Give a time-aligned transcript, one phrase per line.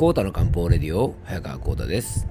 [0.00, 2.26] コータの漢方レディオ早川コータです。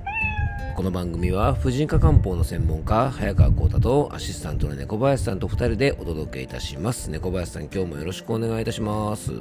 [0.76, 7.12] この番組は婦人科漢方の専門家早川コータとアシスタントの猫林さんと2人でお届けいたします。
[7.12, 9.34] 猫林さん今日もよろしくお願いいたします。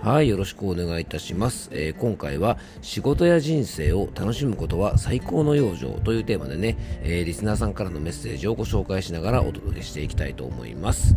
[0.00, 11.16] はいよろしくお願いいたします、えー、今回は仕事や人生を楽しむことは最高の養生というテーマでね、えー、リスナーさんからのメッセージをご紹介しながらお届けしていきたいと思います。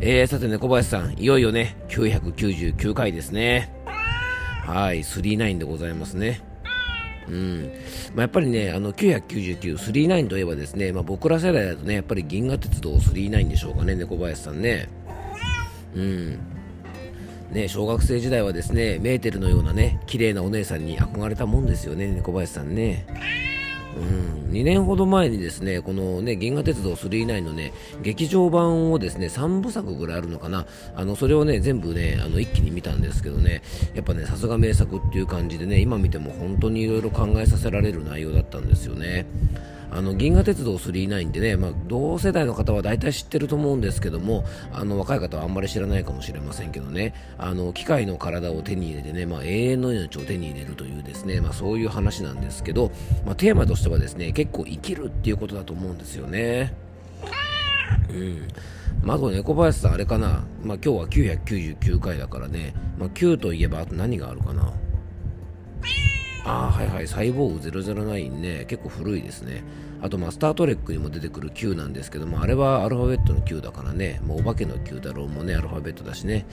[0.00, 3.81] えー、さて猫林さんいよいよね999回ですね。
[4.62, 6.40] はい、39でございますね。
[7.28, 7.62] うん
[8.14, 14.88] まあ、やっぱりね、あの999、39といえばですね、まあ、僕ら世代だとね、やっぱり銀河鉄道39でしょうかね、猫林さんね。
[15.94, 16.38] うん。
[17.52, 23.06] ね、小学生時代はですね、メーテルのようなね、綺麗なお姉さんに憧れたもんですよね、猫林さんね。
[23.96, 30.66] うん、2年ほど前にですねこのね銀河鉄道999のね劇場版をですね3部作ぐらいあるのかな。
[30.94, 33.62] あのそれをね全部ねあの一気に見たんですけどね。
[33.94, 39.26] やっぱねさすが名作っていう感じでね今見ても本当にいろいろ考えさせられる内容だったんですよね。
[39.94, 52.90] あの銀河鉄道999ってね、まあ、同世代の方は大体知ってると思うんですけどもあの若い方はあんまり知らないかもしれませんけどねあの機械の体を手に入れてね、まあ、永遠の命を手に入れるというですね、まあ、そういう話なんですけど、
[53.26, 56.74] まあ、テーマとしてはですね結構生きるっていうことだと思うんですよね。
[58.10, 58.48] うん
[59.02, 64.72] まず猫林さん、あれかな、まあ、今日は999回だからね、まあ、9といえばあと何があるかな。
[66.44, 67.08] ああはいはい。
[67.08, 68.64] サイボーグ009ね。
[68.66, 69.62] 結構古いですね。
[70.00, 74.20] あとまあスター・トレックにも出てくる Q なんですけどもあれはアルファベットの Q だからね。
[74.26, 75.54] もうお化けの Q だろうもね。
[75.54, 76.46] アルファベットだしね。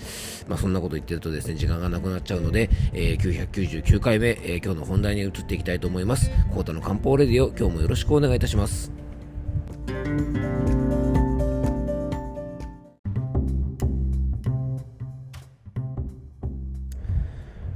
[0.48, 6.30] まあそんなこと言ってるとですね時間がなくなっちゃうので、えー、999回目、えー、今日の本題に移っていきたいと思います。
[6.54, 8.92] コータの漢方レディオ今日もよろしくお願いいたします。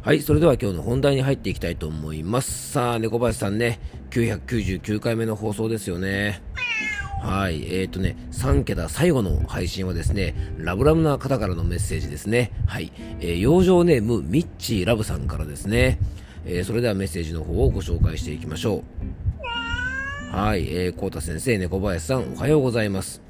[0.04, 2.74] はい、それでは今日の本題に入っていきたいと思います。
[2.74, 3.80] さあ、猫林さんね、
[4.10, 6.42] 999回目の放送ですよね。
[7.22, 12.52] はい、えーとね、3桁最後の配信はですね、ラブラブな方からのメッセージですね。
[12.68, 12.92] はい、
[13.22, 16.00] えー、養生ネーム、ミッチーラブさんからですね。
[16.46, 18.84] えー、それではメッセージの方をご紹介していきましょ
[20.34, 20.36] う。
[20.36, 23.22] はい、えー、コータ先生、猫林さん、おはようございます。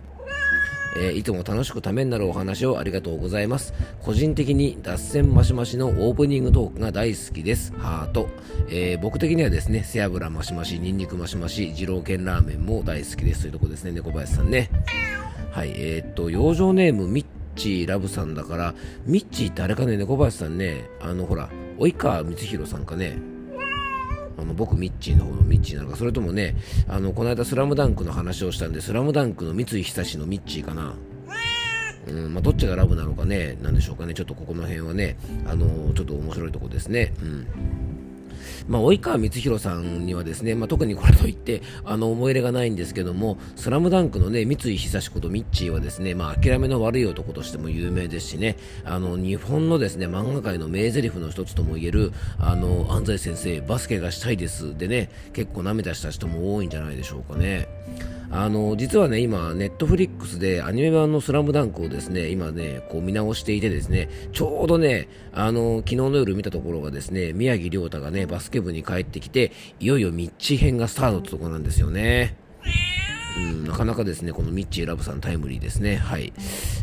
[0.95, 3.73] えー、いつも楽しくためになるお話をありがとうございます。
[4.01, 7.73] 個人的に脱線マシマシのオープニングトークが大好きです。
[7.77, 8.29] ハート。
[8.69, 14.69] えー、僕的にはですね、背脂マシマシ、ニンニクマシマシ、二郎系ラーメンも大好きですというとこですね、猫林さんね。
[15.51, 17.25] はい、えー、っと、養生ネームミッ
[17.55, 18.73] チーラブさんだから、
[19.05, 21.49] ミッチーってあれかね、猫林さんね、あのほら、
[21.79, 23.17] 及川光弘さんかね、
[24.37, 26.55] あの僕ミッチーの方のミッチーなのかそれともね
[26.87, 30.95] あのこの間「スラムダンクの話をしたんで「スラムダンクの三井久志のミッチーかな。
[32.05, 35.15] うんまあ、どっちがラブなのかね、なんでしょうかね、ちょっとここの辺はね、
[35.47, 37.13] あのー、ちょっと面白いとこですね。
[37.21, 37.47] うん。
[38.67, 57.67] まあ、及川光弘さんにはですね、まあ、特にこれといって、あの、思い入れがないんですけども、スラムダンクのね、三井久志ことミッチーはですね、まあ、諦めの悪い男としても有名ですしね、あの、日本のですね、漫画界の名台詞の一つともいえる、あの、安西先生、バスケがしたいですでね、結構涙した人も多いんじゃないでしょうかね。
[58.35, 72.35] あの実はね今、ネットフリックスでアニメ版の「スラムダンクをですね今ねこう見直していてですねちょうどねあの昨日の夜見たところがですね宮城亮太がねバスケ部に帰ってきていよいよミッチ編がスタートってところなんですよね。
[73.35, 75.95] うん、なかなかですね、このミッチーラブさんタイムリーですね。
[75.95, 76.33] はい。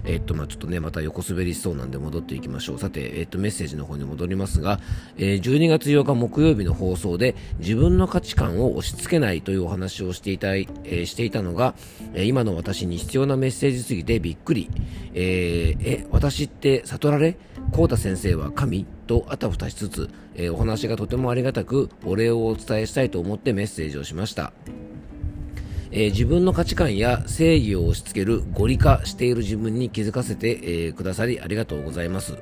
[0.04, 2.78] えっと、まあちょっとね、また横滑りしそうなんで戻っていきましょう。
[2.78, 4.80] さて、えっと、メッセージの方に戻りますが、
[5.16, 11.74] えー、12月8日木曜日の放送で、自分の価値観を押し付けないというお話をしていた、えー、していたのが、
[12.14, 14.68] えー、今の私に必要なメッセージすぎてびっくり。
[15.14, 17.36] え、え、私って悟られ？
[17.72, 18.86] コータ先生は神？
[19.06, 24.52] とあたふたしつつ、え、お話がとてもありがたく、お礼をお伝えしたいと思ってメッセージをしました。
[25.92, 32.38] えー、自分の価値観や正義を押し付ける合理化している自分に気づかせて、えー、くださりありがとうございます。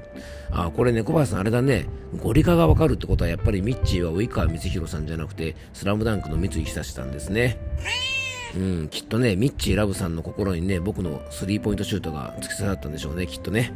[0.51, 1.87] あ、これね、小林さんあれだね、
[2.23, 7.59] 合理化がわかるってことはやっぱりミッチーは及川光弘さんじゃなくて、スラムダンクの三井久志さんですね。
[8.57, 13.73] うん、きっとね、ミッチーラブさんの心にね、僕のスリーポイントシュートが突き刺さったんでしょうね、きっとね。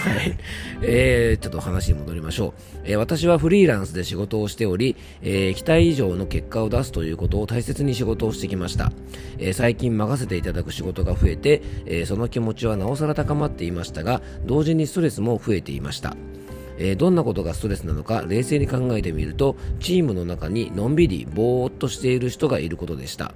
[0.00, 0.38] はい。
[0.82, 2.80] えー、ちょっと話に戻りましょう。
[2.84, 8.92] えー、私はフリーランスで仕事をしており、えー、期待以上の結果を出すということを大切に仕事をしてきました。
[9.38, 16.16] えー、最近任せていただく仕事が増えて、えー、その気持ちはなおさら高まっていましたが、同時にストレスも増えていました。
[16.78, 23.34] え、どんなことがストレスなのか冷静に考えてみるとチームの中にのんびりぼーっとしている人がいることでした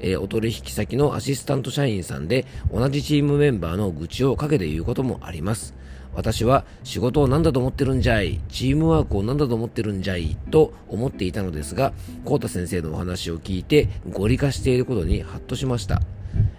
[0.00, 5.74] えー、お取引先のアシスタント社員さんで同じチームメンバーの愚痴を陰で言うこともあります。
[6.14, 11.92] 私は仕事を何だと思ってるんじゃい、チームワークを何だと思ってるんじゃい、と思っていたのですが、
[12.24, 16.02] コータ先生のお話を聞いて、合理化していることにハッとしました。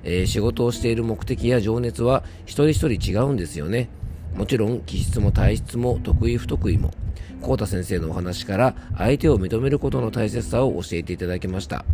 [0.03, 3.89] えー、仕事をしている目的や情熱は一人一人違うんですよね。
[4.35, 6.91] もちろん気質も体質も得意不得意も。
[7.41, 11.85] コータ先生のお話から相手を認めることの大切さを教えていただきました。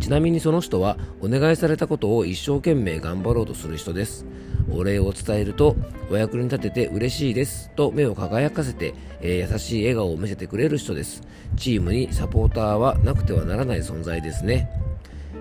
[0.00, 4.26] ちなみにその人はお願いされたことを一生懸命頑張ろうとする人です。
[4.70, 5.76] お礼を伝えると
[6.10, 11.22] お役に立てて嬉しいですと目を輝かせて、えー、優しい笑顔を見せてくれる人です。
[11.56, 14.70] チームにサポーターはなくてはならない存在ですね。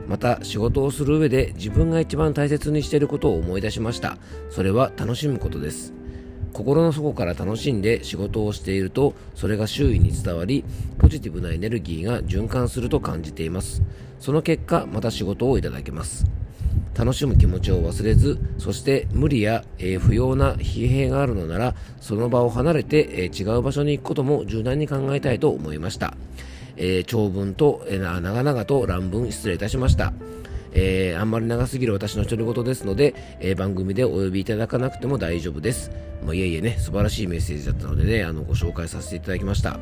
[0.08, 4.18] また仕事をする上で自分が一番大切にしていることを思い出しました。
[4.50, 5.94] それは楽しむことです。
[6.54, 10.66] 心の底から楽しんで仕事をしているとそれが周囲に伝わり
[11.00, 13.82] ポジティブなエネルギーが循環すると感じています。
[14.20, 16.26] その結果また仕事をいただけます。
[16.98, 26.16] 楽しむ気持ちを忘れず、そして無理や、えー、不要な疲弊があるのなら、その場を離れて、えー、違う場所に行くことも柔軟に考えたいと思いました。
[26.78, 30.14] えー、長文と、えー、長々と乱文失礼いたしました。
[30.74, 35.92] えー、あんまり長すぎる私の独り言ですので、えー、番組でお呼びいただかなくても大丈夫です。
[36.24, 39.80] まあ、いえいえね、素晴らしいメッセージだったのでね、あの、ご紹介させていただきました。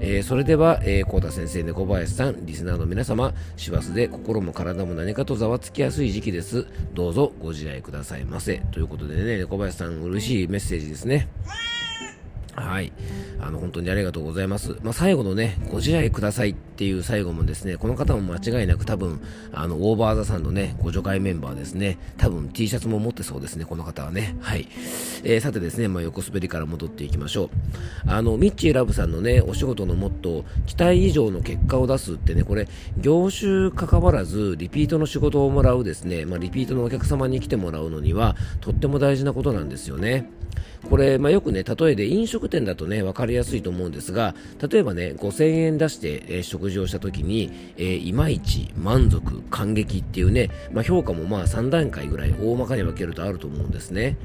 [0.00, 6.66] えー、それでは、えー、コー先生、猫林さん、リスナーの皆様、師走で心も体も何かとざわつきやすい時期です。
[6.94, 8.62] どうぞご自愛くださいませ。
[8.70, 11.28] ということでね、猫林さん、嬉しいメッセージですね。
[12.54, 12.92] はい。
[13.40, 14.76] あの、本当にありがとうございます。
[14.82, 19.20] まあ、最後のね、ご自愛くださいっていう最後もですね、この方も間違いなく多分、
[19.52, 21.98] あの、オーバーザさんのね、ご助会メンバーですね。
[22.18, 24.36] 多分 T シャツも持ってそうですね、この方はね。
[24.40, 24.68] はい。
[25.24, 27.50] えー、さてですね、まあ、横滑りから戻っていきましょう。
[28.06, 40.30] あの、ミッチーラブさんのね、お仕事のモットー、期待以上の結果を出すってね、これ、業種関わらず、リピートの仕事をもらうですね、まあ、リピートのお客様に来てもらうのには、とっても大事なことなんですよね。
[40.88, 44.34] これ、まあ、よくね、例えで飲食店だとね、分かりやすいと思うんですが、
[44.70, 54.16] 例えばね、5000円出して、えー、食事をした時に、えー、いまいち、満足、感激っていうね、まあ、評価もまあ3段階ぐらい大まかに分けるとあると思うんですね。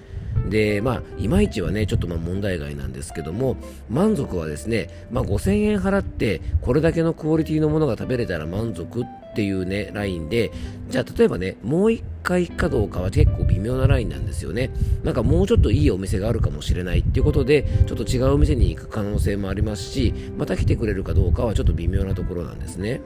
[0.50, 3.58] で、まあ、いまいちはね、ちょっとまあ問題外なんですけども、
[3.90, 10.52] 満足はですね、まあ、5000円払って、これだけのクオリティのものが食べれたら満足っていうね、ラインで、
[10.90, 14.72] じゃあ例えばね、もう一回行くかどうかは結構微妙なラインなんですよね。
[15.04, 23.02] なんかもうちょっといいお店があるかもしれないっていうことで、ちょっと違うお店に行く可能性もありますし、また来てくれるかどうかはちょっと微妙なところなんですね。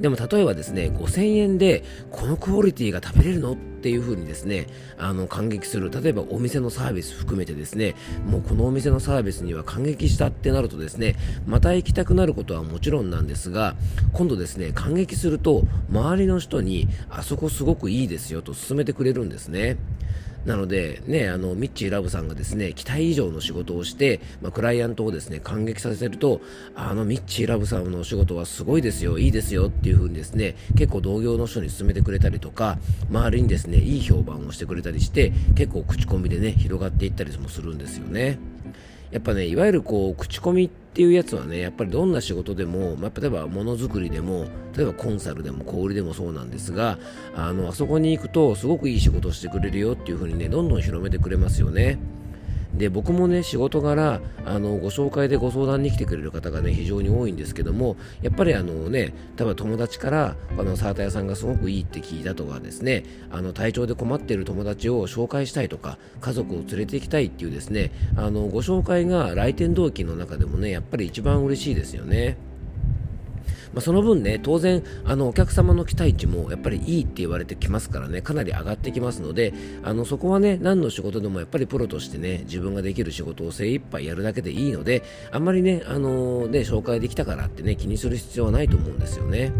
[0.00, 4.66] でも例えばですね、5000円でこのクオリティが食べれるのっていう風にですね、
[4.98, 5.90] あの、感激する。
[5.90, 7.94] 例えばお店のサービス含めてですね、
[8.26, 11.16] もうこのお店のサービスには感激したってなるとですね、
[11.46, 13.74] また行きたくなることはもちろんなんですが、
[14.12, 19.76] 今度ですね、感激すると、周りの人に、あそこすごくいいですよと勧めてくれるんですね。
[20.46, 26.40] なので、ね、あの、ミッチーラブさんがですね、期待以上の仕事をして、まあ、クライアントをですね、感激させると、
[26.76, 32.78] あの、ミッチーラブさんのお仕事はすごいですよ、いいですよっていう風にですね、結構同業の人に勧めてくれたりとか、
[33.10, 38.38] 周りにですね、いい評判をしてくれたりして、結構口コミでね、広がっていったりもするんですよね。
[39.16, 44.44] やっぱね、いわゆるこう、口コミっていうやつはね、やっぱりどんな仕事でも、まあ、例えばものづくりでも、
[44.76, 46.98] 例えばコンサルでも小売でもそうなんですが、
[47.34, 51.98] あの、あそこに行くとすごくいい仕事をしてくれるよっていう風にね、どんどん広めてくれますよね。
[52.76, 72.36] で僕もね仕事柄あのご紹介でご相談に来てくれる方がね非常に多いんですけどもやっぱりあのね多分友達からあのサーター屋さんがすごくいいって聞いたとかですねあの体調で困っている友達を紹介したいとか家族を連れて行きたいっていうですねあのご紹介が来店同期の中でもねやっぱり一番嬉しいですよね。
[73.76, 79.52] まあ、その分ね、当然、あの、お客様の期待値もやっぱりいいって言われてきますからね、かなり上がってきますので、
[79.82, 89.52] あの、そこはね、何の仕事でもやっぱりプロとしてね、自分ができる仕事を精一杯やるだけでいいので、あんまりね、あのー、ね、紹介できたからってね、気にする必要はないと思うんですよね。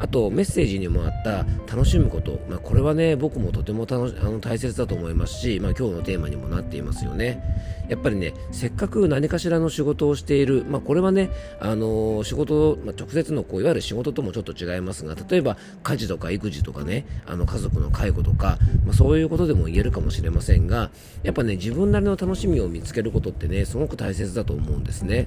[0.00, 7.42] あとメッセージにもあった楽しむこと、まあ、これはね僕もとても楽しあの大切だと思いますし、まあ、今日のテーマにもなっていますよね。
[7.88, 20.90] やっぱりねせっかく何かしらの仕事をしている、まあ、これはね、あの、仕事、まあ、直接のこういわゆる仕事ともちょっと違いますが例えば家事とか育児とかねあの家族の介護とか、まあ、そういうことでも言えるかもしれませんが
[21.22, 25.26] やっぱね自分なりの楽しみを見つけることってねすごく大切だと思うんですね。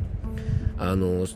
[0.77, 1.27] あの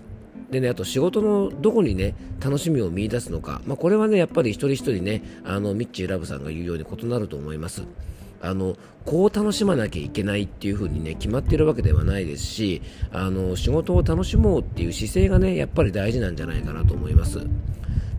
[0.52, 3.62] でね、あと仕事のどこにね、楽しみを見いだすのか。
[3.66, 7.84] まあ、これはね、やっぱり一人一人ね、あの、ミッチーラブさんが言うように異なると思います。
[8.42, 17.40] あの、こう楽しまなきゃいけないっていう風にね、決まってるわけではないですし、あの、仕事を楽しもうっていう姿勢がね、やっぱり大事なんじゃないかなと思います。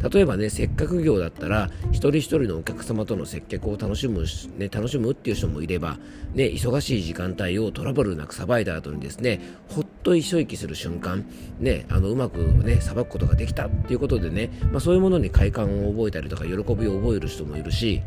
[0.02, 4.25] 例えばね、接客業だったら、一人一人のお客様との接客を楽しむ、
[4.57, 5.99] ね、楽しむっていう人もいれば、
[6.35, 11.26] ね、忙しい時間帯をトラブルなくさばいた後にですね、ほっと一息する瞬間、
[11.59, 18.02] ね、あのうまくね、さばくことができたっていうことでね、まあ、そういうものに快感を覚えたりとか、喜びを覚える人もいるし、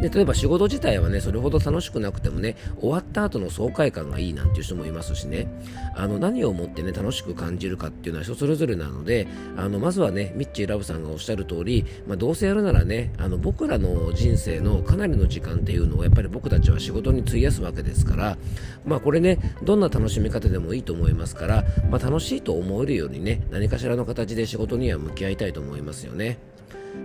[0.00, 5.46] で例えば仕事自体はねそれほど楽しくなくてもね終わった後の爽快感がいいなんていう人もいますしね
[5.94, 18.36] あの何をもってね楽しく感じるかっていうのは人それぞれなのであのまずはねミッチーラブさんがおっしゃる通り、まあ、どうせやるならねあの僕らの人生のかなりの時間っていうのをやっぱり僕たちは仕事に費やすわけですから
[18.84, 26.53] まあこれねどんな楽しみ方でもいいと思いますから、まあ、楽しいと思えるようにね何かしらの形で仕事には向き合いたいと思いますよね。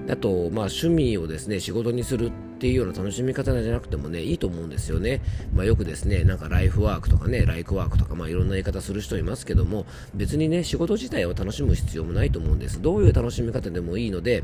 [0.10, 5.22] あと、まあ、趣味をですね仕事にするっていうような楽しみ方じゃなくてもねいいと思うんですよね、
[5.53, 12.81] まあ、よくですねなんかライフワークとかねライクワークとか、まあ、いろんな言い方する人いますけども別にね仕事自体を楽しむ必要もないと思うんです。
[12.81, 14.43] どういう楽しみ方でもいいので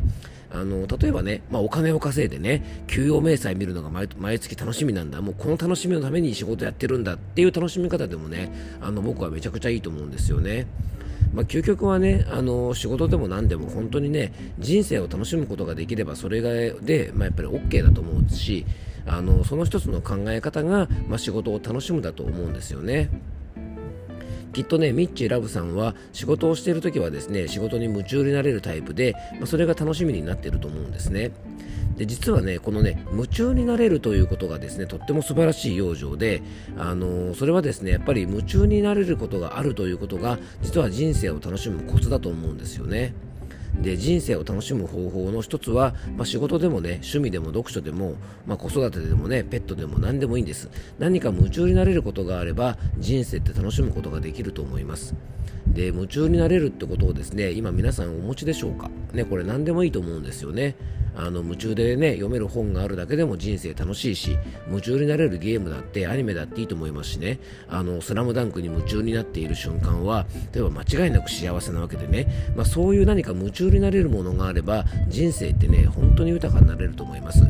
[0.52, 5.22] あの例えばね、まあ、お金を稼いでね給与明細見るのが毎月楽しみなんだ。
[5.22, 10.68] もうこの楽しみのために仕事やってるんだっていう楽しみ方でもねあの僕はめちゃくちゃいいと思うんですよね。
[11.34, 16.50] まあ、究極はねあの仕事でも何でも本当にね人生を楽しむことができればそれが
[16.82, 18.66] で、まあ、やっぱり OK だと思うし
[19.06, 23.10] あのその一つの考え方が、まあ、仕事を楽しむだと思うんですよね。
[24.56, 31.32] きっとね、ミッチーラブさんは仕事をしている時はですね、仕事に夢中になれるタイプで、まあ、それが楽しみになっていると思うんですね。
[31.98, 36.42] で実はねこのね夢中になれるということがですねとっても素晴らしい養生で、
[36.78, 43.14] あのー、それはですねやっぱり夢中になれることがあるということが実は人生を楽しむコツだと思うんですよね。
[43.82, 48.16] で人生を楽しむ方法の一つは、まあ、仕事でもね趣味でも読書でも、
[48.46, 50.70] まあ、子育てでもねペットでも何でもいいんです。
[50.98, 55.16] 何か夢中になれることがあれば人生って楽しむことができると思います。
[55.68, 58.90] で夢中になれるってことをですね今皆さんお持ちでしょうか？
[59.14, 60.76] ねこれ何でもいいと思うんですよね。
[61.18, 67.40] あの夢中でね読める本があるだけでも人生楽しいし夢中になれるゲームだってアニメだっていいと思いますしね。
[67.70, 77.42] あのスラムダンクに夢中になっている瞬間は例えば間違いなく幸せなわけでね、まあ、そういう何か夢中中になれるものがあれば人生ってね本当に豊かになれると思います。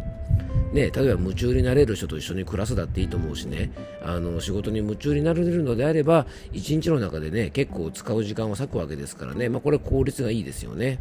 [0.74, 3.72] ね、例えば夢中になれる人と一緒に暮らすだっていいと思うしね。
[4.04, 11.00] あの仕事に夢中になれるのであれば一日の中でね結構使う時間を割くわけですからね、まあ、これ効率がいいですよね。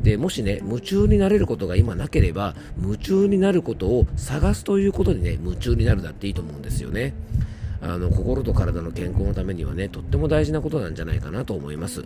[0.00, 7.14] でもしね夢中になれることが今なければ夢中になることを探すということにね夢中になるだっていいと思うんですよね。
[7.80, 12.04] あの心と体の健康のためにはねとっても大事なことなんじゃないかなと思います。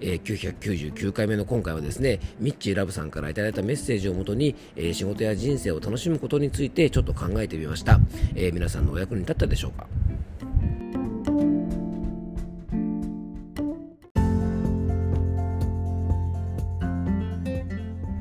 [0.00, 8.00] えー、999回目の今回はですねミッチーラブさんから頂いたメッセージをもとに、えー、仕事や人生を楽しむことについてちょっと考えてみました、
[8.34, 9.86] えー、皆さんのお役に立ったでしょうか？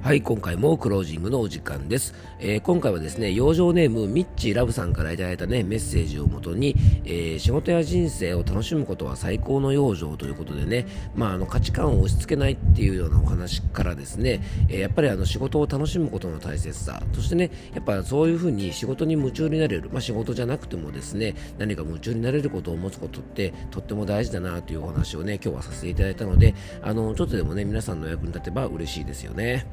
[0.09, 2.15] はい、今回もクロージングのお時間です。
[2.39, 6.75] えー、今回はですね、養生ネームミッチーラブさんから頂いたね、メッセージをもとに、
[7.05, 29.67] えー、仕事や人生を楽しむことは最高の養生ということでね、まあ、あの価値観を押し付けないっていうようなお話からですね、えー、やっぱりあの仕事を楽しむことの大切さ、そしてね、やっぱそういうふうに仕事に夢中になれる、まあ、仕事じゃなくてもですね、何か夢中になれることを持つことってとっても大事だなというお話をね、今日はさせていただいたので、あの、ちょっとでもね、皆さんの役に立てば嬉しいですよね。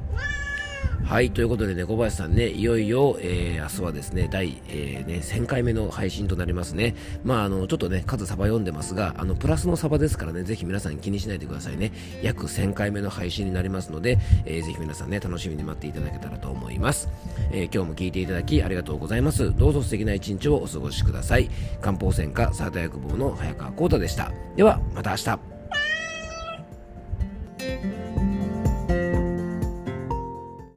[1.07, 6.95] はい、ということでね、小林さんね、いよいよ、えー、明日はですね、第、えー、ね、1000回目の配信となりますね。
[7.23, 11.93] まあ、あの、ちょっとね、数サバ読んでますが、あの、プラスのサバですからね、ぜひ皆さん気にしないでくださいね。
[12.21, 17.07] 約1000回目の配信になりますので、えー、ぜひ皆さんね、楽しみに待っていただけたらと思います。
[17.53, 19.55] えー、今日も聞いていただきありがとうございます。
[19.55, 21.49] どうぞ素敵な一日をお過ごしください。
[21.79, 24.33] 漢方専科サータ薬房の早川幸太でした。
[24.57, 25.56] では、また明日。